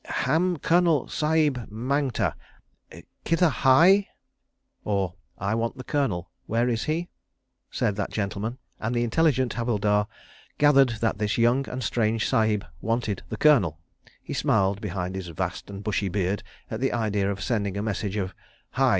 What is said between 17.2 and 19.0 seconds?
of sending a message of the "Hi!